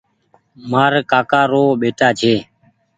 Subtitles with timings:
[0.69, 2.35] مآر ڪآڪآ رو ٻيٽآ ڇي۔